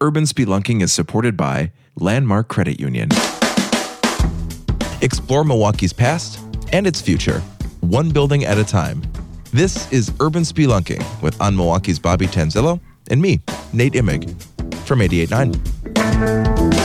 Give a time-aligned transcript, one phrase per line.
[0.00, 3.08] Urban Spelunking is supported by Landmark Credit Union.
[5.02, 6.38] Explore Milwaukee's past
[6.72, 7.40] and its future,
[7.80, 9.02] one building at a time.
[9.52, 12.78] This is Urban Spelunking with On Milwaukee's Bobby Tanzillo
[13.10, 13.40] and me,
[13.72, 14.40] Nate Imig,
[14.86, 16.77] from 88.9.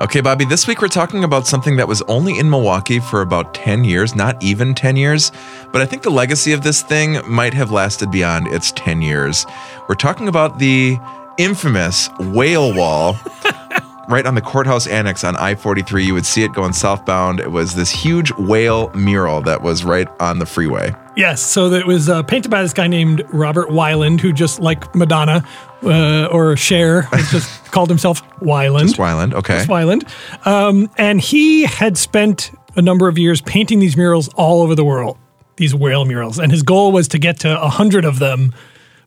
[0.00, 3.52] Okay, Bobby, this week we're talking about something that was only in Milwaukee for about
[3.52, 5.32] 10 years, not even 10 years,
[5.72, 9.44] but I think the legacy of this thing might have lasted beyond its 10 years.
[9.88, 10.98] We're talking about the
[11.36, 13.16] infamous whale wall
[14.08, 16.04] right on the courthouse annex on I 43.
[16.04, 17.40] You would see it going southbound.
[17.40, 20.94] It was this huge whale mural that was right on the freeway.
[21.16, 24.94] Yes, so it was uh, painted by this guy named Robert Wyland, who just like
[24.94, 25.44] Madonna
[25.82, 28.82] uh, or Cher, just called himself Wyland.
[28.88, 29.58] Just Wyland, okay.
[29.58, 30.06] Just Wyland.
[30.46, 34.84] Um, and he had spent a number of years painting these murals all over the
[34.84, 35.16] world,
[35.56, 36.38] these whale murals.
[36.38, 38.54] And his goal was to get to 100 of them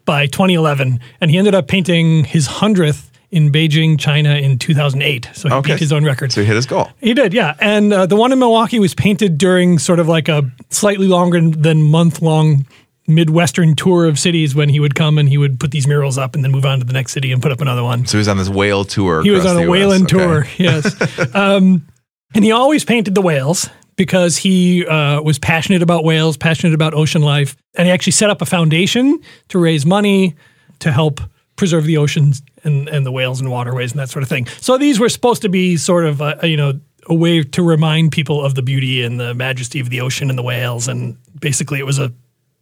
[0.06, 1.00] by 2011.
[1.22, 5.30] And he ended up painting his 100th in Beijing, China in 2008.
[5.34, 5.74] So he Okay.
[5.74, 6.34] beat his own record.
[6.34, 6.90] So he hit his goal.
[7.00, 7.56] He did, yeah.
[7.60, 11.40] And uh, the one in Milwaukee was painted during sort of like a slightly longer
[11.40, 12.66] than month long
[13.12, 16.36] Midwestern tour of cities when he would come and he would put these murals up
[16.36, 18.06] and then move on to the next city and put up another one.
[18.06, 19.22] So he was on this whale tour.
[19.24, 20.18] He was on a whaling Okay.
[20.18, 21.36] tour, yes.
[21.36, 21.86] um,
[22.34, 26.94] and he always painted the whales because he uh, was passionate about whales, passionate about
[26.94, 27.56] ocean life.
[27.76, 30.36] And he actually set up a foundation to raise money
[30.80, 31.22] to help
[31.58, 34.48] preserve the oceans and, and the whales and waterways and that sort of thing.
[34.62, 38.12] So these were supposed to be sort of, a, you know, a way to remind
[38.12, 40.88] people of the beauty and the majesty of the ocean and the whales.
[40.88, 42.12] And basically, it was a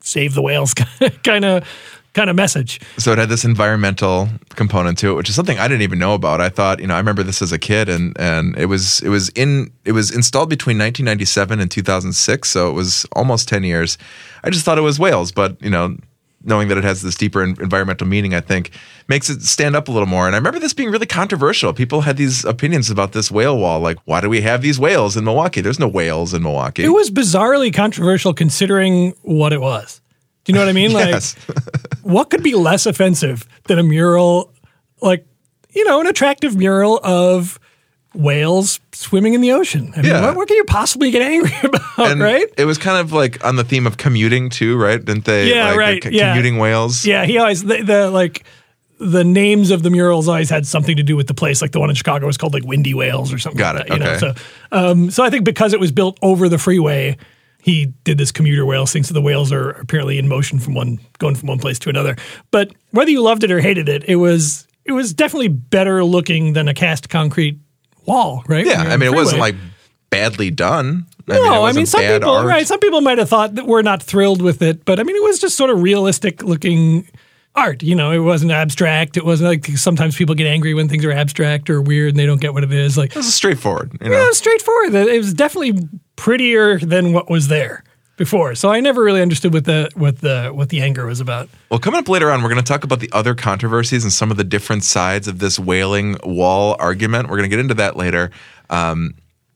[0.09, 0.73] save the whales
[1.23, 1.67] kind of
[2.13, 2.81] kind of message.
[2.97, 6.13] So it had this environmental component to it, which is something I didn't even know
[6.13, 6.41] about.
[6.41, 9.09] I thought, you know, I remember this as a kid, and and it was it
[9.09, 13.97] was in it was installed between 1997 and 2006, so it was almost 10 years.
[14.43, 15.97] I just thought it was whales, but you know,
[16.43, 18.71] knowing that it has this deeper environmental meaning, I think
[19.07, 20.25] makes it stand up a little more.
[20.25, 21.73] And I remember this being really controversial.
[21.73, 25.17] People had these opinions about this whale wall, like, why do we have these whales
[25.17, 25.61] in Milwaukee?
[25.61, 26.83] There's no whales in Milwaukee.
[26.83, 30.01] It was bizarrely controversial considering what it was.
[30.45, 30.91] Do you know what I mean?
[30.99, 31.23] Like,
[32.03, 34.53] what could be less offensive than a mural,
[35.01, 35.25] like,
[35.71, 37.59] you know, an attractive mural of
[38.13, 39.91] whales swimming in the ocean?
[39.95, 40.21] I mean, Yeah.
[40.21, 42.47] what, what can you possibly get angry about, and right?
[42.57, 45.03] it was kind of like on the theme of commuting too, right?
[45.03, 45.53] Didn't they?
[45.53, 46.33] Yeah, like, right, c- yeah.
[46.33, 47.05] Commuting whales.
[47.05, 48.43] Yeah, he always, the, the like,
[48.99, 51.61] the names of the murals always had something to do with the place.
[51.61, 53.57] Like the one in Chicago was called like Windy Whales or something.
[53.57, 54.11] Got like it, that, you know?
[54.11, 54.19] okay.
[54.19, 54.45] So,
[54.91, 57.15] um, so I think because it was built over the freeway,
[57.61, 59.03] he did this commuter whale thing.
[59.03, 62.17] So the whales are apparently in motion from one, going from one place to another.
[62.51, 66.51] But whether you loved it or hated it, it was it was definitely better looking
[66.53, 67.57] than a cast concrete
[68.09, 68.65] wall, right?
[68.65, 69.55] Yeah, I mean, it wasn't like
[70.09, 71.05] badly done.
[71.29, 72.47] I No, mean, I mean, some people, art.
[72.47, 72.67] right?
[72.67, 75.23] Some people might have thought that we're not thrilled with it, but I mean, it
[75.23, 77.07] was just sort of realistic looking
[77.55, 77.83] art.
[77.83, 79.15] You know, it wasn't abstract.
[79.17, 82.25] It wasn't like sometimes people get angry when things are abstract or weird and they
[82.25, 82.97] don't get what it is.
[82.97, 83.91] Like, It was straightforward.
[84.01, 84.95] You know, yeah, it was straightforward.
[84.95, 87.83] It was definitely prettier than what was there
[88.19, 88.53] before.
[88.53, 91.49] So I never really understood what the what the what the anger was about.
[91.71, 94.29] Well, coming up later on, we're going to talk about the other controversies and some
[94.29, 97.29] of the different sides of this whaling wall argument.
[97.29, 98.29] We're going to get into that later.
[98.69, 99.15] Um,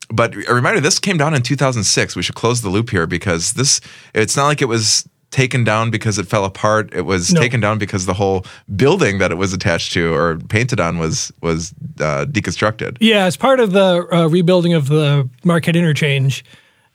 [0.10, 2.16] but a reminder: this came down in 2006.
[2.16, 3.80] We should close the loop here because this.
[4.16, 6.94] It's not like it was taken down because it fell apart.
[6.94, 7.42] It was No.
[7.42, 8.46] taken down because the whole
[8.76, 12.98] building that it was attached to or painted on was was uh, deconstructed.
[13.00, 16.46] Yeah, as part of the uh, rebuilding of the Marquette interchange,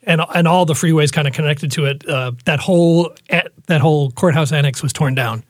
[0.08, 3.14] and and all the freeways kind of connected to it, uh, that whole
[3.66, 5.44] that whole courthouse annex was torn down,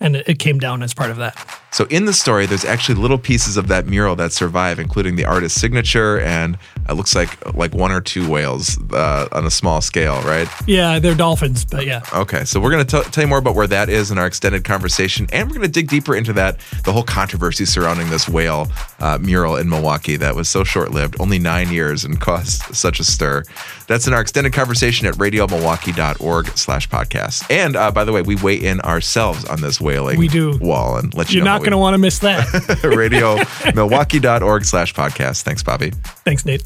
[0.00, 1.36] and it, came down as part of that.
[1.72, 5.26] So in the story, there's actually little pieces of that mural that survive, including the
[5.26, 6.56] artist's signature and
[6.90, 10.48] it looks like like one or two whales uh, on a small scale, right?
[10.66, 12.02] Yeah, they're dolphins, but yeah.
[12.12, 14.64] Okay, so we're going to tell you more about where that is in our extended
[14.64, 18.68] conversation, and we're going to dig deeper into that the whole controversy surrounding this whale
[18.98, 22.98] uh, mural in Milwaukee that was so short lived, only nine years, and caused such
[22.98, 23.44] a stir.
[23.86, 27.50] That's in our extended conversation at radiomilwaukee.org/slash podcast.
[27.50, 30.56] And uh, by the way, we weigh in ourselves on this whaling We do.
[30.58, 31.52] wall and let you You're know.
[31.52, 32.46] not going to want to miss that.
[32.82, 35.42] radiomilwaukee.org/slash podcast.
[35.42, 35.90] Thanks, Bobby.
[36.24, 36.62] Thanks, Nate.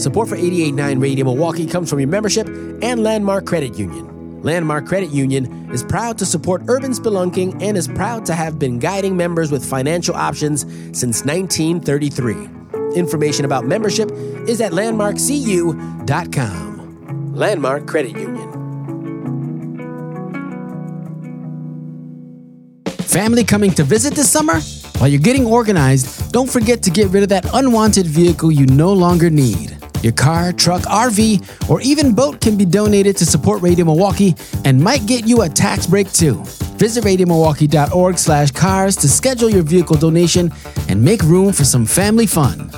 [0.00, 2.46] Support for 889 Radio Milwaukee comes from your membership
[2.82, 4.42] and Landmark Credit Union.
[4.42, 8.78] Landmark Credit Union is proud to support urban spelunking and is proud to have been
[8.78, 10.62] guiding members with financial options
[10.98, 12.48] since 1933.
[12.96, 14.10] Information about membership
[14.48, 17.34] is at landmarkcu.com.
[17.34, 18.59] Landmark Credit Union.
[23.20, 24.60] Family coming to visit this summer?
[24.98, 28.94] While you're getting organized, don't forget to get rid of that unwanted vehicle you no
[28.94, 29.76] longer need.
[30.02, 34.34] Your car, truck, RV, or even boat can be donated to support Radio Milwaukee
[34.64, 36.42] and might get you a tax break too.
[36.78, 40.50] Visit radiomilwaukee.org slash cars to schedule your vehicle donation
[40.88, 42.70] and make room for some family fun.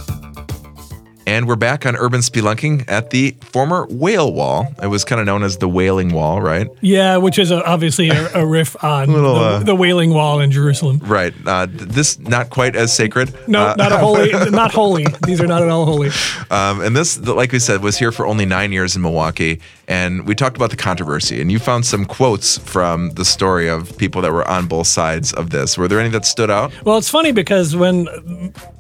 [1.27, 4.75] And we're back on urban spelunking at the former whale wall.
[4.83, 6.67] It was kind of known as the Wailing Wall, right?
[6.81, 10.41] Yeah, which is a, obviously a, a riff on Little, the, uh, the Wailing Wall
[10.41, 10.99] in Jerusalem.
[10.99, 11.33] Right.
[11.47, 13.33] Uh, th- this not quite as sacred.
[13.49, 15.07] No, Uh, not a holy, not holy.
[15.25, 16.11] These are not at all holy.
[16.51, 19.61] Um, and this, like we said, was here for only nine years in Milwaukee.
[19.87, 21.41] And we talked about the controversy.
[21.41, 25.33] And you found some quotes from the story of people that were on both sides
[25.35, 25.79] of this.
[25.79, 26.73] Were there any that stood out?
[26.85, 28.09] Well, it's funny because when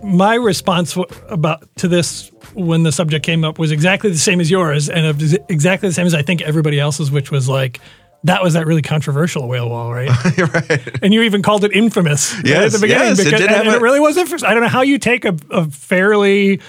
[0.02, 0.96] my response
[1.28, 5.20] about to this when the subject came up was exactly the same as yours, and
[5.20, 7.80] it exactly the same as I think everybody else's, which was like.
[8.24, 10.08] That was that really controversial whale wall, right?
[10.38, 11.02] right.
[11.02, 13.08] and you even called it infamous right, at the beginning.
[13.08, 14.44] yes, it because, did and, a- it really was infamous.
[14.44, 16.60] I don't know how you take a, a fairly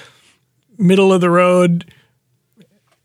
[0.79, 1.93] middle of the road,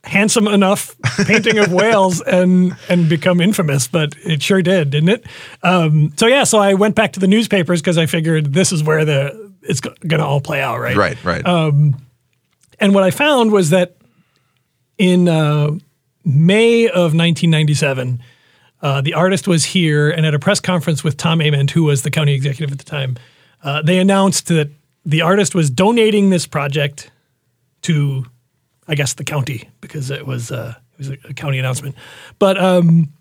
[0.05, 5.27] handsome enough painting of whales and and become infamous, but it sure did, didn't it?
[5.63, 8.83] Um, so yeah, so I went back to the newspapers because I figured this is
[8.83, 10.97] where the it's going to all play out, right?
[10.97, 11.45] Right, right.
[12.81, 13.97] And what I found was that
[14.99, 15.71] in uh,
[16.25, 18.23] May of 1997,
[18.81, 22.03] uh, the artist was here, and at a press conference with Tom Ament, who was
[22.03, 23.17] the county executive at the time,
[23.65, 24.71] uh, they announced that
[25.05, 27.11] the artist was donating this project
[27.83, 28.25] to,
[28.87, 31.97] I guess, the county because it was uh, it was a, a county announcement.
[32.39, 33.13] But um,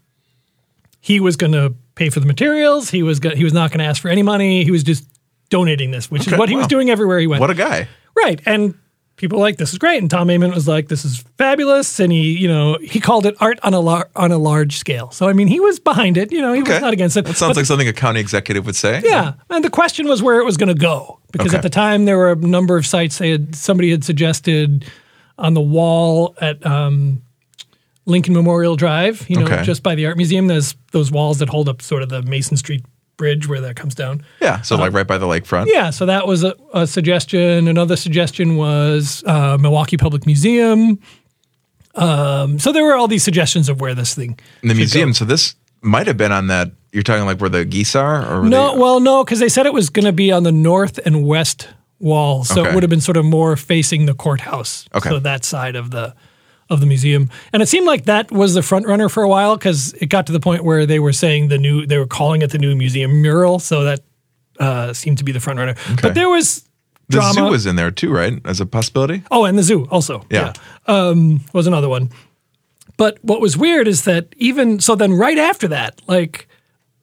[1.00, 2.90] he was going to pay for the materials.
[2.92, 4.64] He was go- he was not going to ask for any money.
[4.64, 5.08] He was just
[5.50, 7.40] donating this, which Okay, is what he was doing everywhere he went.
[7.42, 7.88] what a guy.
[8.16, 8.40] Right.
[8.46, 8.78] And
[9.18, 9.98] people were like, this is great.
[10.02, 12.00] And Tom Ament was like, this is fabulous.
[12.00, 15.12] And he, you know, he called it art on a lar- on a large scale.
[15.12, 16.32] So I mean, he was behind it.
[16.32, 17.26] You know, he was not against it.
[17.26, 19.02] That sounds But- like something a county executive would say.
[19.04, 19.34] yeah.
[19.50, 21.58] And the question was where it was going to go because Okay.
[21.58, 24.86] at the time there were a number of sites they had somebody had suggested
[25.38, 27.22] on the wall at um,
[28.06, 29.26] Lincoln Memorial Drive.
[29.30, 29.64] You know, Okay.
[29.64, 30.48] just by the art museum.
[30.48, 32.84] There's those walls that hold up sort of the Mason Street
[33.18, 34.24] Bridge where that comes down.
[34.40, 34.62] Yeah.
[34.62, 35.66] So, like right by the lakefront.
[35.68, 37.68] Yeah, so that was a, a suggestion.
[37.68, 41.00] Another suggestion was uh, Milwaukee Public Museum.
[41.96, 44.40] Um, so there were all these suggestions of where this thing.
[44.62, 45.10] In the museum.
[45.10, 45.14] go.
[45.14, 46.72] So, this might have been on that.
[46.92, 48.24] You're talking like where the geese are?
[48.42, 50.52] Or No, they- well, no, because they said it was going to be on the
[50.52, 51.68] north and west
[52.00, 52.70] wall, so Okay.
[52.70, 54.88] it would have been sort of more facing the courthouse.
[54.94, 55.10] Okay.
[55.10, 56.16] so that side of the
[56.70, 59.56] of the museum, and it seemed like that was the front runner for a while
[59.58, 62.42] because it got to the point where they were saying the new, they were calling
[62.42, 64.02] it the new museum mural, so that
[64.60, 65.76] uh, seemed to be the front runner.
[66.02, 66.68] But there was
[67.10, 67.34] the drama.
[67.34, 68.40] zoo was in there too, right?
[68.46, 69.24] As a possibility?
[69.32, 70.26] Oh, and the zoo also.
[70.30, 70.54] Yeah.
[70.88, 72.10] Um, was another one.
[72.98, 76.48] But what was weird is that even so, then right after that, like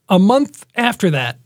[0.09, 1.39] a month after that,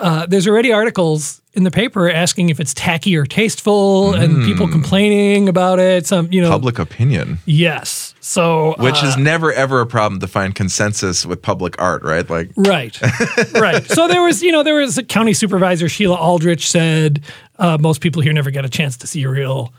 [0.00, 4.68] uh, there's already articles in the paper asking if it's tacky or tasteful, and people
[4.68, 6.06] complaining about it.
[6.06, 7.38] Some, you know, Public opinion.
[7.44, 8.14] yes.
[8.20, 12.28] So, Which uh, is never ever a problem to find consensus with public art, right?
[12.30, 12.96] Like Right,
[13.54, 13.84] right.
[13.86, 17.22] So there was, you know, there was a county supervisor, Sheila Aldrich, said
[17.58, 19.72] uh, most people here never get a chance to see a real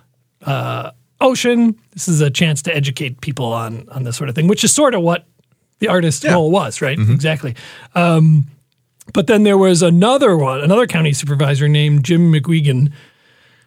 [0.45, 0.91] uh,
[1.21, 1.75] ocean.
[1.93, 4.73] This is a chance to educate people on on this sort of thing, which is
[4.73, 5.25] sort of what
[5.79, 6.31] the artist's Yeah.
[6.33, 6.99] goal was, right?
[6.99, 7.55] Exactly.
[7.95, 8.47] Um,
[9.13, 12.91] but then there was another one, another county supervisor named Jim McGuigan,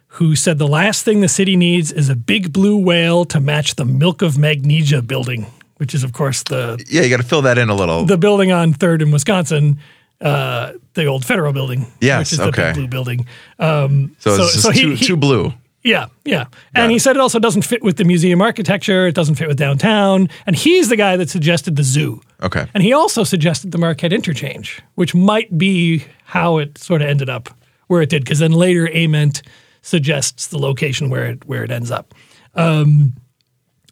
[0.07, 3.75] who said the last thing the city needs is a big blue whale to match
[3.75, 5.45] the Milk of Magnesia building,
[5.77, 8.05] which is, of course, the yeah, you got to fill that in a little.
[8.05, 9.77] the building on Third in Wisconsin,
[10.21, 12.67] uh, the old federal building, Yes, which is the okay.
[12.69, 13.27] big blue building.
[13.59, 15.53] Um, so it's so- just so he- too, he- too blue.
[15.83, 19.07] yeah, yeah, and he said it also doesn't fit with the museum architecture.
[19.07, 22.21] It doesn't fit with downtown, and he's the guy that suggested the zoo.
[22.45, 22.65] Okay.
[22.73, 27.29] And he also suggested the Marquette interchange, which might be how it sort of ended
[27.29, 27.49] up
[27.87, 29.41] where it did, because then later Ament
[29.81, 32.13] suggests the location where it where it ends up.
[32.55, 33.13] Um,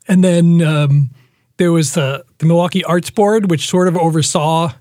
[0.07, 1.10] and then um,
[1.57, 4.72] there was the, the Milwaukee Arts Board, which sort of oversaw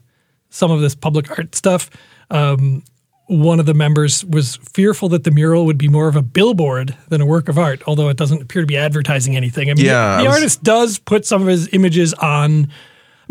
[0.51, 1.91] some of this public art stuff.
[2.31, 2.83] Um,
[3.27, 6.95] one of the members was fearful that the mural would be more of a billboard
[7.09, 9.71] than a work of art, although it doesn't appear to be advertising anything.
[9.71, 12.69] I mean, Yeah, the, the was- artist does put some of his images on.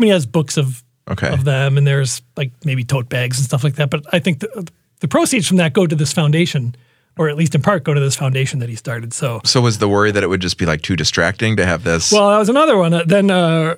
[0.02, 1.28] Mean, he has books of Okay.
[1.30, 3.90] of them, and there's like maybe tote bags and stuff like that.
[3.90, 6.76] But I think the, the proceeds from that go to this foundation,
[7.18, 9.12] or at least in part go to this foundation that he started.
[9.12, 11.82] So, So was the worry that it would just be like too distracting to have
[11.82, 12.12] this?
[12.12, 12.94] well, that was another one.
[12.94, 13.74] Uh, then uh,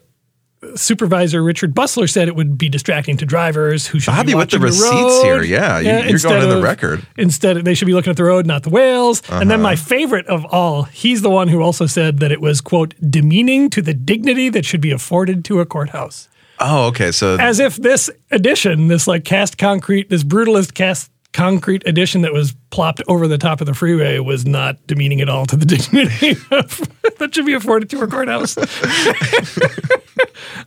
[0.76, 4.50] Supervisor Richard Bustler said it would be distracting to drivers who should Bobby be with
[4.50, 5.22] the receipts road.
[5.24, 5.42] here.
[5.42, 7.00] Yeah, you- you're instead going on the record.
[7.00, 7.12] Uh-huh.
[7.18, 9.22] Instead, they should be looking at the road, not the whales.
[9.30, 12.60] And then my favorite of all, he's the one who also said that it was
[12.60, 16.28] quote demeaning to the dignity that should be afforded to a courthouse.
[16.60, 17.10] oh, okay.
[17.10, 22.32] So as if this addition, this like cast concrete, this brutalist cast concrete addition that
[22.32, 25.66] was plopped over the top of the freeway was not demeaning at all to the
[25.76, 26.80] dignity of,
[27.18, 28.56] that should be afforded to a courthouse.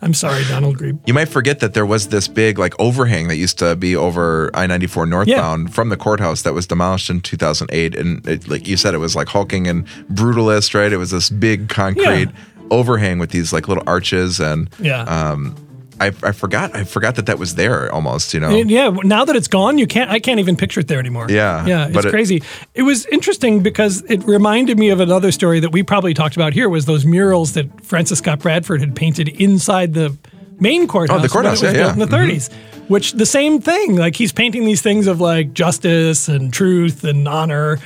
[0.01, 0.99] I'm sorry, Donald Grebe.
[1.07, 4.51] You might forget that there was this big like overhang that used to be over
[4.53, 8.25] I ninety four northbound from the courthouse that was demolished in two thousand eight, and
[8.27, 10.91] it, like you said, it was like hulking and brutalist, right?
[10.91, 12.67] It was this big concrete Yeah.
[12.71, 15.01] overhang with these like little arches, and Yeah.
[15.03, 15.55] um,
[15.99, 18.49] I, I forgot I forgot that that was there almost, you know.
[18.49, 20.09] Yeah, now that it's gone, you can't.
[20.09, 21.27] I can't even picture it there anymore.
[21.29, 22.43] Yeah, yeah, it's it- crazy.
[22.73, 26.53] It was interesting because it reminded me of another story that we probably talked about
[26.53, 26.69] here.
[26.69, 30.15] Was those murals that Francis Scott Bradford had painted inside the
[30.59, 31.19] main courthouse?
[31.19, 31.93] Oh, the courthouse, when it was yeah, yeah.
[31.93, 32.53] in the 30s.
[32.89, 33.95] Which the same thing.
[33.97, 37.79] Like he's painting these things of like justice and truth and honor,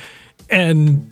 [0.48, 1.10] and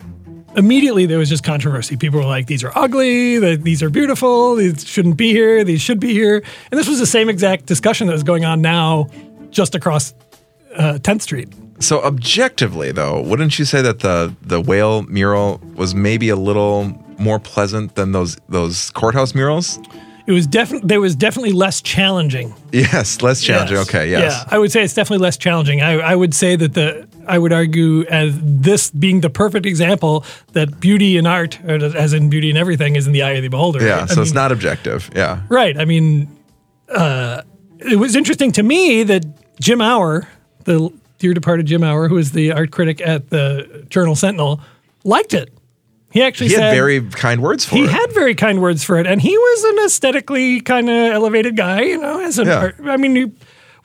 [0.55, 1.97] immediately there was just controversy.
[1.97, 3.55] People were like, "These are ugly.
[3.55, 4.55] These are beautiful.
[4.55, 5.63] These shouldn't be here.
[5.63, 8.61] These should be here." And this was the same exact discussion that was going on
[8.61, 9.07] now,
[9.49, 10.13] just across
[10.75, 11.49] uh, 10th Street.
[11.79, 16.93] So objectively, though, wouldn't you say that the the whale mural was maybe a little
[17.17, 19.79] more pleasant than those those courthouse murals?
[20.27, 22.53] It was definitely there was definitely less challenging.
[22.71, 23.77] Yes, less challenging.
[23.77, 23.89] Yes.
[23.89, 24.33] Okay, yes.
[24.33, 25.81] Yeah, I would say it's definitely less challenging.
[25.81, 30.25] I, I would say that the I would argue as this being the perfect example
[30.53, 33.41] that beauty in art, or as in beauty in everything, is in the eye of
[33.43, 33.83] the beholder.
[33.85, 34.09] Yeah, right?
[34.09, 35.09] so it's not objective.
[35.15, 35.41] Yeah.
[35.49, 35.77] Right.
[35.79, 36.27] I mean,
[36.89, 37.41] uh,
[37.79, 39.25] it was interesting to me that
[39.59, 40.27] Jim Auer,
[40.65, 44.59] the dear departed Jim Auer, who was the art critic at the Journal Sentinel,
[45.03, 45.53] liked it.
[46.11, 47.87] He actually He said had very kind words for he it.
[47.89, 51.55] He had very kind words for it, and he was an aesthetically kind of elevated
[51.55, 51.83] guy.
[51.83, 52.57] You know, as an Yeah.
[52.57, 53.25] art, I mean, he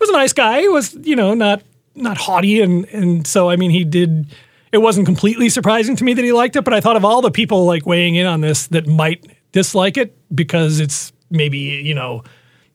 [0.01, 0.63] was a nice guy.
[0.63, 1.63] He was you know not
[1.97, 4.27] not haughty, and and so I mean, he did.
[4.73, 7.23] It wasn't completely surprising to me that he liked it, but I thought of all
[7.23, 11.95] the people like weighing in on this that might dislike it because it's maybe you
[11.95, 12.23] know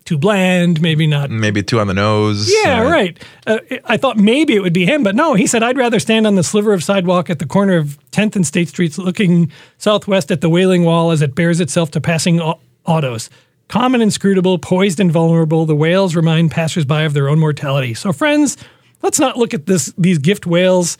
[0.04, 2.52] too bland, maybe not Maybe two on the nose.
[2.64, 3.24] yeah, Uh, right.
[3.46, 5.36] Uh, I thought maybe it would be him, but no.
[5.36, 8.36] He said, I'd rather stand on the sliver of sidewalk at the corner of 10th
[8.36, 12.42] and State Streets looking southwest at the Wailing Wall as it bears itself to passing
[12.42, 13.30] au- autos.
[13.68, 17.94] Calm and inscrutable, poised and vulnerable, the whales remind passersby of their own mortality.
[17.94, 18.58] So, friends,
[19.02, 20.98] let's not look at this these gift whales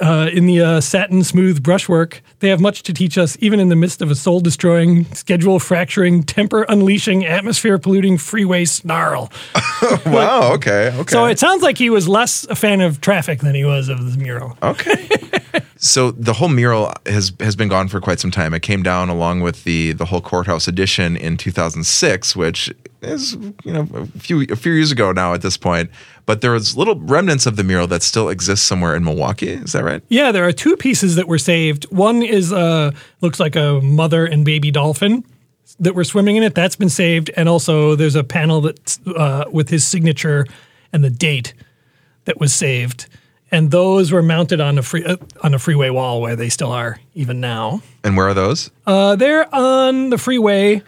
[0.00, 2.22] uh, in the uh, satin smooth brushwork.
[2.40, 5.58] They have much to teach us, even in the midst of a soul destroying, schedule
[5.58, 9.30] fracturing, temper unleashing, atmosphere polluting freeway snarl.
[10.06, 10.54] Wow.
[10.54, 10.90] Okay.
[10.94, 11.12] Okay.
[11.12, 14.10] So it sounds like he was less a fan of traffic than he was of
[14.10, 14.56] the mural.
[14.62, 15.08] Okay.
[15.76, 18.54] so the whole mural has has been gone for quite some time.
[18.54, 23.72] It came down along with the the whole courthouse edition in 2006, which is you
[23.72, 25.90] know a few a few years ago now at this point.
[26.24, 29.50] But there was little remnants of the mural that still exists somewhere in Milwaukee.
[29.50, 30.02] Is that right?
[30.08, 31.84] Yeah, there are two pieces that were saved.
[31.92, 35.24] One is uh, looks like a mother and baby dolphin
[35.78, 36.54] that were swimming in it.
[36.54, 40.46] That's been saved, and also there's a panel that's uh, with his signature
[40.92, 41.52] and the date
[42.24, 43.08] that was saved.
[43.52, 46.72] And those were mounted on a free uh, on a freeway wall where they still
[46.72, 47.80] are even now.
[48.02, 48.70] And where are those?
[48.86, 50.82] Uh, they're on the freeway.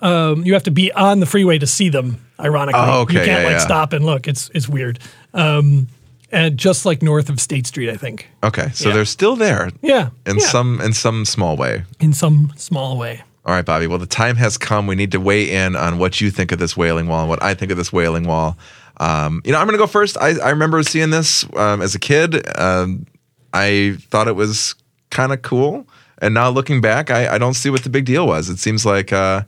[0.00, 2.20] Um, you have to be on the freeway to see them.
[2.38, 3.58] Ironically, Oh, okay, you can't yeah, like yeah.
[3.58, 4.28] stop and look.
[4.28, 4.98] It's it's weird.
[5.32, 5.86] Um,
[6.32, 8.28] and just like north of State Street, I think.
[8.42, 8.94] Okay, so Yeah.
[8.96, 11.84] they're still there Yeah, in some in some small way.
[12.00, 13.22] in some small way.
[13.46, 13.86] All right, Bobby.
[13.86, 14.88] Well, the time has come.
[14.88, 17.40] We need to weigh in on what you think of this wailing wall and what
[17.42, 18.58] I think of this wailing wall.
[18.98, 20.16] Um, you know, I'm going to go first.
[20.18, 22.46] I, I remember seeing this um, as a kid.
[22.58, 23.06] Um,
[23.52, 24.74] I thought it was
[25.10, 25.86] kind of cool.
[26.22, 28.48] And now looking back, I, I don't see what the big deal was.
[28.48, 29.46] It seems like a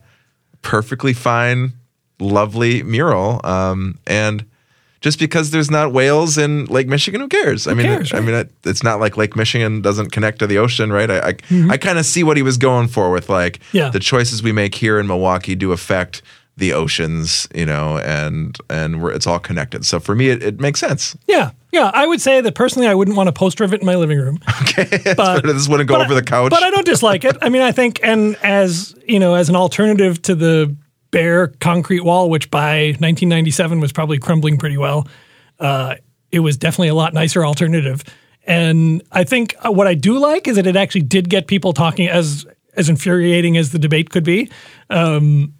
[0.62, 1.72] perfectly fine,
[2.20, 3.40] lovely mural.
[3.44, 4.44] Um, and
[5.00, 7.66] just because there's not whales in Lake Michigan, who cares?
[7.68, 8.26] I mean, cares, I right?
[8.26, 11.10] mean, it, it's not like Lake Michigan doesn't connect to the ocean, right?
[11.10, 11.70] I I, Mm-hmm.
[11.70, 13.90] I kind of see what he was going for with like Yeah.
[13.90, 16.20] the choices we make here in Milwaukee do affect
[16.58, 19.86] the oceans, you know, and and we're, it's all connected.
[19.86, 21.16] So for me, it, it makes sense.
[21.26, 21.90] Yeah, yeah.
[21.94, 24.18] I would say that personally, I wouldn't want a poster of it in my living
[24.18, 24.40] room.
[24.62, 26.50] Okay, but this wouldn't go over I- the couch.
[26.50, 27.36] But I don't dislike it.
[27.40, 30.76] I mean, I think, and as you know, as an alternative to the
[31.10, 35.08] bare concrete wall, which by 1997 was probably crumbling pretty well,
[35.58, 35.94] uh,
[36.30, 38.04] it was definitely a lot nicer alternative.
[38.44, 41.72] And I think uh, what I do like is that it actually did get people
[41.72, 42.08] talking.
[42.08, 44.48] As as infuriating as the debate could be,
[44.90, 45.52] um,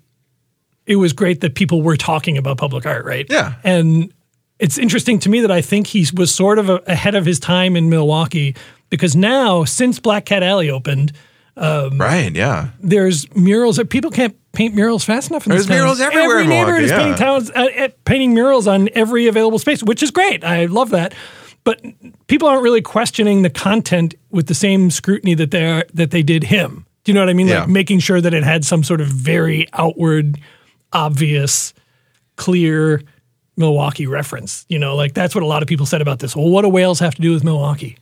[0.88, 3.26] it was great that people were talking about public art, right?
[3.28, 3.54] Yeah.
[3.62, 4.12] And
[4.58, 7.38] it's interesting to me that I think he was sort of a, ahead of his
[7.38, 8.56] time in Milwaukee
[8.90, 11.12] because now, since Black Cat Alley opened,
[11.56, 12.34] right?
[12.34, 12.70] Yeah.
[12.80, 15.46] there's murals that people can't paint murals fast enough.
[15.46, 15.76] In There's town.
[15.76, 19.58] murals everywhere Every neighborhood is Milwaukee, painting, towns, uh, uh, painting murals on every available
[19.58, 20.42] space, which is great.
[20.44, 21.14] I love that.
[21.64, 21.82] But
[22.28, 26.22] people aren't really questioning the content with the same scrutiny that they are, that they
[26.22, 26.86] did him.
[27.04, 27.48] Do you know what I mean?
[27.48, 27.60] Yeah.
[27.60, 30.40] Like making sure that it had some sort of very outward,
[30.92, 31.74] obvious,
[32.36, 33.02] clear
[33.56, 34.64] Milwaukee reference.
[34.68, 36.34] You know, like that's what a lot of people said about this.
[36.36, 37.96] Well, what do whales have to do with Milwaukee?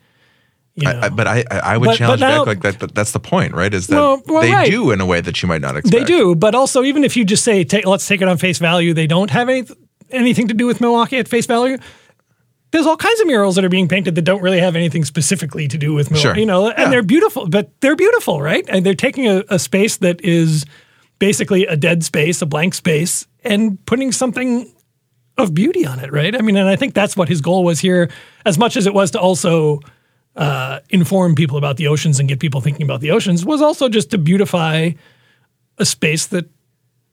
[0.74, 1.00] You know?
[1.04, 2.78] I, but I, I I would But- challenge but now- back like that.
[2.78, 3.72] But that's the point, right?
[3.72, 4.70] Is that Well, well, they right.
[4.70, 5.96] do in a way that you might not expect.
[5.98, 8.58] They do, but also even if you just say, take, let's take it on face
[8.58, 9.64] value, they don't have any,
[10.10, 11.78] anything to do with Milwaukee at face value.
[12.72, 15.66] There's all kinds of murals that are being painted that don't really have anything specifically
[15.68, 16.28] to do with Milwaukee.
[16.28, 16.36] Sure.
[16.38, 16.88] You know, and Yeah.
[16.90, 18.64] they're beautiful, but they're beautiful, right?
[18.68, 20.66] And they're taking a, a space that is
[21.18, 24.72] basically a dead space, a blank space, and putting something
[25.38, 26.34] of beauty on it, right?
[26.34, 28.10] I mean, and I think that's what his goal was here,
[28.44, 29.80] as much as it was to also
[30.34, 33.88] uh, inform people about the oceans and get people thinking about the oceans, was also
[33.88, 34.90] just to beautify
[35.78, 36.48] a space that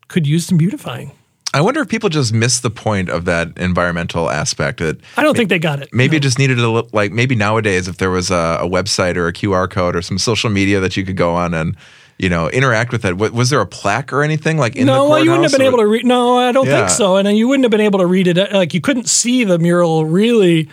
[0.08, 1.12] could use some beautifying.
[1.56, 4.80] I wonder if people just missed the point of that environmental aspect.
[4.80, 5.90] That I don't think they got it.
[5.94, 9.18] maybe it just needed a li- like maybe nowadays if there was a, a website
[9.18, 11.78] or a QR code or some social media that you could go on and
[12.20, 13.18] you know interact with it.
[13.18, 15.68] Was, there a plaque or anything like in no, the well, you wouldn't have been
[15.68, 16.06] able to read.
[16.06, 16.78] No, I don't Yeah.
[16.88, 17.16] think so.
[17.18, 18.38] And you wouldn't have been able to read it.
[18.38, 20.70] Uh, like you couldn't see the mural really.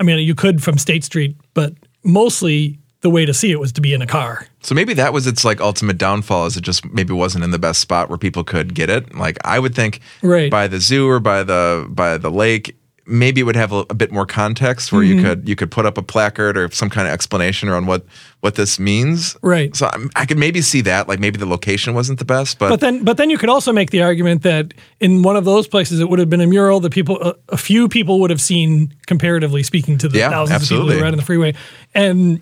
[0.00, 1.72] I mean, you could from State Street, but
[2.02, 4.46] mostly the way to see it was to be in a car.
[4.62, 7.58] So maybe that was its like ultimate downfall is it just maybe wasn't in the
[7.58, 9.14] best spot where people could get it.
[9.14, 10.50] Like I would think Right.
[10.50, 13.94] by the zoo or by the by the lake, maybe it would have a, a
[13.94, 15.18] bit more context where Mm-hmm.
[15.18, 18.04] you could you could put up a placard or some kind of explanation around what
[18.40, 19.36] what this means.
[19.42, 19.74] Right.
[19.76, 22.68] So I'm, I could maybe see that like maybe the location wasn't the best, but,
[22.70, 25.66] But then, but then you could also make the argument that in one of those
[25.66, 28.40] places, it would have been a mural that people, a, a few people would have
[28.40, 31.54] seen, comparatively speaking, to the Yeah, thousands of people who were out on the freeway,
[31.94, 32.40] and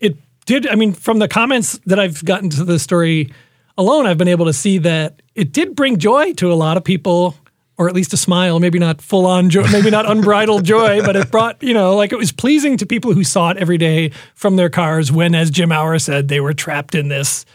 [0.00, 0.66] it did.
[0.66, 3.32] I mean, from the comments that I've gotten to the story
[3.76, 6.84] alone, I've been able to see that it did bring joy to a lot of
[6.84, 7.34] people.
[7.80, 11.16] Or at least a smile, maybe not full on joy, maybe not unbridled joy, but
[11.16, 14.10] it brought, you know, like it was pleasing to people who saw it every day
[14.34, 17.46] from their cars when, as Jim Auer said, they were trapped in this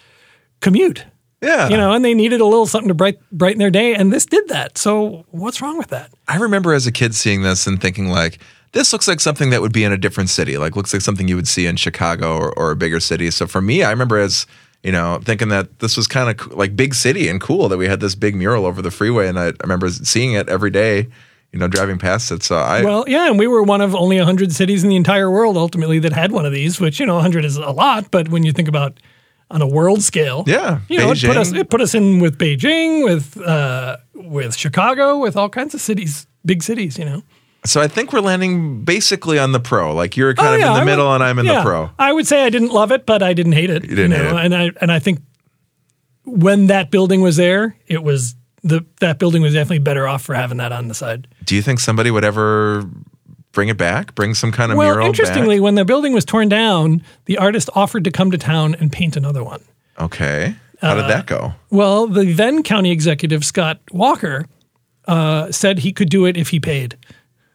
[0.61, 1.05] commute
[1.45, 4.11] yeah, you know, and they needed a little something to bright, brighten their day, and
[4.11, 4.77] this did that.
[4.77, 6.11] So what's wrong with that?
[6.27, 8.39] I remember as a kid seeing this and thinking like,
[8.71, 10.57] this looks like something that would be in a different city.
[10.57, 13.31] Like looks like something you would see in Chicago or, or a bigger city.
[13.31, 14.47] So for me, I remember as
[14.85, 17.87] you know thinking that this was kind of like big city and cool that we
[17.87, 21.07] had this big mural over the freeway, and I, I remember seeing it every day.
[21.51, 22.43] You know, driving past it.
[22.43, 25.31] So I Well, yeah, and we were one of only 100 cities in the entire
[25.31, 28.27] world ultimately that had one of these, which, you know, 100 is a lot, but
[28.27, 28.99] when you think about
[29.49, 32.37] on a world scale, Yeah, you know, it put us it put us in with
[32.37, 37.23] Beijing, with uh, with Chicago, with all kinds of cities, big cities, you know.
[37.65, 39.93] So I think we're landing basically on the pro.
[39.93, 41.55] Like you're kind Oh, of yeah, in the I would- middle, and I'm in yeah.
[41.55, 41.89] the pro.
[41.99, 43.83] I would say I didn't love it, but I didn't hate it.
[43.83, 44.45] You didn't know, hate it.
[44.45, 45.19] and I and I think
[46.23, 50.33] when that building was there, it was the that building was definitely better off for
[50.33, 51.27] having that on the side.
[51.43, 52.83] Do you think somebody would ever
[53.51, 54.15] bring it back?
[54.15, 54.89] Bring some kind of mural?
[54.89, 55.63] Well, mural interestingly, back?
[55.63, 59.15] when the building was torn down, the artist offered to come to town and paint
[59.15, 59.63] another one.
[59.99, 61.53] Okay, how Uh, did that go?
[61.69, 64.45] Well, the then county executive Scott Walker
[65.07, 66.97] uh, said he could do it if he paid.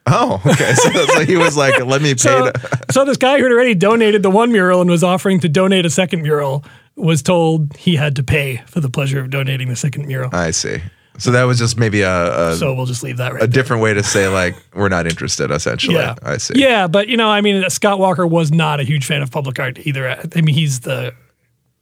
[0.07, 0.73] Oh, okay.
[0.73, 2.51] So, so he was like, "Let me pay." So,
[2.91, 5.85] so this guy who had already donated the one mural and was offering to donate
[5.85, 6.63] a second mural
[6.95, 10.29] was told he had to pay for the pleasure of donating the second mural.
[10.33, 10.77] I see.
[11.17, 13.53] So that was just maybe a a, so we'll just leave that right a there.
[13.61, 15.51] different way to say like we're not interested.
[15.51, 16.53] Essentially, Yeah, I see.
[16.57, 19.59] Yeah, but you know, I mean, Scott Walker was not a huge fan of public
[19.59, 20.09] art either.
[20.09, 21.13] I mean, he's the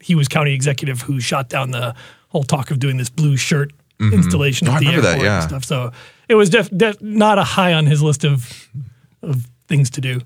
[0.01, 1.95] he was county executive who shot down the
[2.29, 5.41] whole talk of doing this blue shirt installation Oh, at the airport that, yeah.
[5.41, 5.65] and stuff.
[5.65, 5.91] So
[6.27, 8.69] it was def, def, not a high on his list of
[9.21, 10.21] of things to do.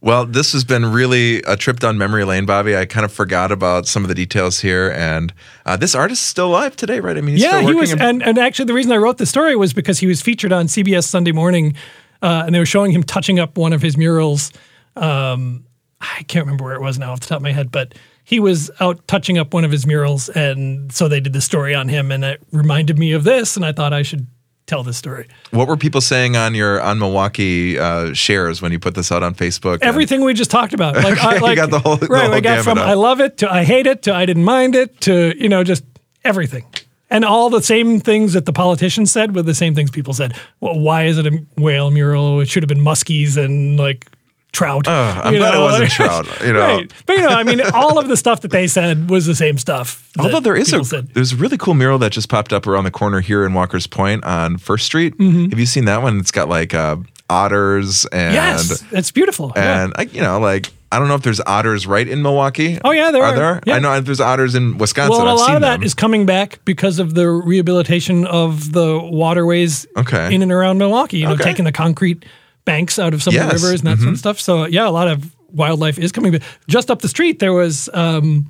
[0.00, 2.76] Well, this has been really a trip down memory lane, Bobby.
[2.76, 5.34] I kind of forgot about some of the details here, and
[5.66, 7.16] uh, this artist is still alive today, right?
[7.16, 9.18] I mean, he's yeah, still he was, in- and, and actually, the reason I wrote
[9.18, 11.74] the story was because he was featured on CBS Sunday Morning,
[12.22, 14.52] uh, and they were showing him touching up one of his murals.
[14.94, 15.64] Um,
[16.00, 17.92] I can't remember where it was now off the top of my head, but
[18.28, 21.74] he was out touching up one of his murals, and so they did the story
[21.74, 24.26] on him, and it reminded me of this, and I thought I should
[24.66, 25.26] tell this story.
[25.50, 29.22] what were people saying on your on Milwaukee uh, shares when you put this out
[29.22, 29.74] on Facebook?
[29.76, 32.24] and- Everything we just talked about, like, I, you like got the whole- the right,
[32.26, 32.86] whole we got from up.
[32.86, 35.64] I love it to I hate it to I didn't mind it to you know
[35.64, 35.84] just
[36.22, 36.66] everything.
[37.08, 40.34] And all the same things that the politicians said were the same things people said.
[40.60, 42.40] Well, why is it a whale mural?
[42.40, 44.06] It should have been muskies and like
[44.52, 44.86] trout.
[44.88, 46.60] Ugh, I'm glad it know, wasn't trout, you know.
[46.60, 46.92] Right.
[47.06, 49.58] But you know, I mean, all of the stuff that they said was the same
[49.58, 50.10] stuff.
[50.18, 51.08] Although there is a said.
[51.14, 53.86] there's a really cool mural that just popped up around the corner here in Walker's
[53.86, 55.16] Point on First Street.
[55.18, 55.50] Mm-hmm.
[55.50, 56.18] Have you seen that one?
[56.18, 56.96] It's got like uh,
[57.30, 59.52] otters and yes, it's beautiful.
[59.54, 59.84] yeah.
[59.84, 62.78] and I, you know like I don't know if there's otters right in Milwaukee.
[62.82, 63.32] Oh, yeah, there are.
[63.32, 63.36] are.
[63.36, 63.60] there.
[63.66, 63.74] Yeah.
[63.74, 65.22] I know there's otters in Wisconsin.
[65.22, 65.82] Well, a lot of that them.
[65.82, 70.34] is coming back because of the rehabilitation of the waterways Okay.
[70.34, 71.18] in and around Milwaukee.
[71.18, 71.44] You know, Okay.
[71.44, 72.24] taking the concrete
[72.72, 73.64] banks out of some of the Mm-hmm.
[73.64, 74.38] rivers and that sort of stuff.
[74.40, 76.42] So yeah, a lot of wildlife is coming back.
[76.68, 78.46] Just up the street, there was um,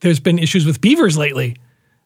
[0.00, 1.56] there's been issues with beavers lately.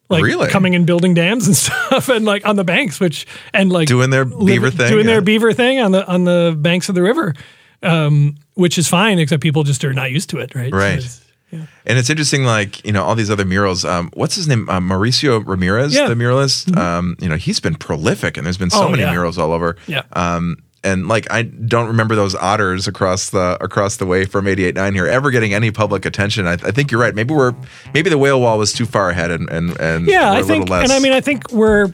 [0.08, 0.48] Like Really?
[0.50, 4.10] coming and building dams and stuff, and like on the banks, which and like Doing
[4.10, 5.12] their beaver thing, doing yeah.
[5.12, 7.34] their beaver thing on the on the banks of the river.
[7.82, 10.72] Um, which is fine, except people just are not used to it, right?
[10.72, 10.98] Right.
[10.98, 11.18] it's-
[11.50, 11.66] yeah.
[11.84, 13.84] And it's interesting, like you know, all these other murals.
[13.84, 14.68] Um, what's his name?
[14.70, 16.08] Uh, Mauricio Ramirez, Yeah.
[16.08, 16.74] the muralist.
[16.76, 19.10] Um, you know, he's been prolific, and there's been so Oh, many yeah.
[19.12, 19.76] murals all over.
[19.86, 20.02] Yeah.
[20.12, 24.94] Um, and like I don't remember those otters across the across the way from 88.9
[24.94, 26.46] here ever getting any public attention.
[26.46, 27.14] I, I think you're right.
[27.14, 27.54] Maybe we're
[27.94, 30.92] maybe the whale wall was too far ahead, and and, and Yeah, I think, and
[30.92, 31.92] I mean, I think we're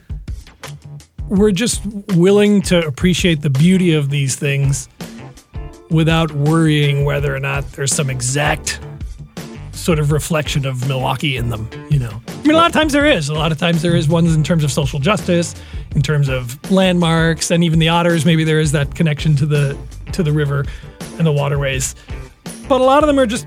[1.28, 4.88] we're just willing to appreciate the beauty of these things
[5.90, 8.80] without worrying whether or not there's some exact
[9.88, 11.66] sort of reflection of Milwaukee in them.
[11.88, 13.30] You know, I mean, a lot of times there is.
[13.30, 15.54] A lot of times there is ones in terms of social justice,
[15.94, 18.26] in terms of landmarks, and even the otters.
[18.26, 19.78] Maybe there is that connection to the
[20.12, 20.66] to the river
[21.16, 21.94] and the waterways.
[22.68, 23.46] But a lot of them are just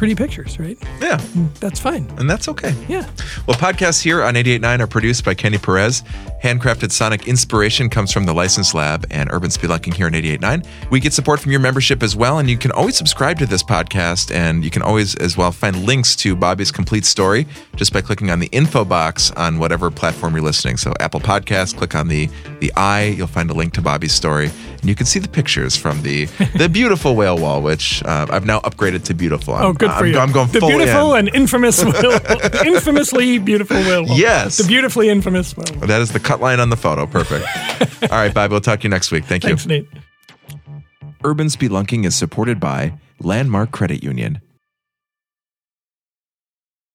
[0.00, 0.78] pretty pictures, right?
[1.02, 1.20] yeah,
[1.60, 2.10] That's fine.
[2.16, 2.72] and that's okay.
[2.88, 3.04] Yeah.
[3.46, 6.02] Well, podcasts here on 88.9 are produced by Kenny Perez.
[6.42, 10.66] Handcrafted sonic inspiration comes from the License Lab and Urban Spelunking here on 88.9.
[10.90, 13.62] We get support from your membership as well, and you can always subscribe to this
[13.62, 18.00] podcast, and you can always as well find links to Bobby's complete story just by
[18.00, 20.78] clicking on the info box on whatever platform you're listening.
[20.78, 24.46] So Apple Podcasts, click on the the eye, you'll find a link to Bobby's story,
[24.80, 26.24] and you can see the pictures from the
[26.56, 29.54] the beautiful whale wall, which uh, I've now upgraded to beautiful.
[29.54, 30.18] I'm, Oh, good for I'm, you.
[30.18, 31.28] I'm going the full beautiful in.
[31.28, 32.20] and infamous, will,
[32.66, 34.06] infamously beautiful will.
[34.08, 34.58] Yes.
[34.58, 35.64] The beautifully infamous will.
[35.86, 37.06] That is the cut line on the photo.
[37.06, 37.46] Perfect.
[38.12, 39.24] All right, Bobby, we'll talk to you next week.
[39.24, 39.50] Thank you.
[39.50, 39.88] Thanks, Nate.
[41.24, 44.40] Urban Spelunking is supported by Landmark Credit Union.